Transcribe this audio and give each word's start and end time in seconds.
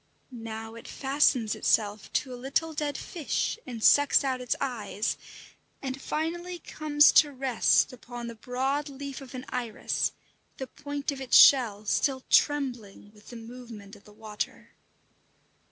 Now 0.31 0.73
it 0.73 0.87
fastens 0.87 1.53
itself 1.53 2.11
to 2.13 2.33
a 2.33 2.35
little 2.35 2.73
dead 2.73 2.97
fish 2.97 3.59
and 3.67 3.83
sucks 3.83 4.23
out 4.23 4.41
its 4.41 4.55
eyes, 4.59 5.15
and 5.79 6.01
finally 6.01 6.57
comes 6.57 7.11
to 7.11 7.31
rest 7.31 7.93
upon 7.93 8.25
the 8.25 8.33
broad 8.33 8.89
leaf 8.89 9.21
of 9.21 9.35
an 9.35 9.45
iris, 9.49 10.11
the 10.57 10.65
point 10.65 11.11
of 11.11 11.21
its 11.21 11.37
shell 11.37 11.85
still 11.85 12.23
trembling 12.31 13.11
with 13.13 13.27
the 13.29 13.35
movement 13.35 13.95
of 13.95 14.05
the 14.05 14.11
water. 14.11 14.71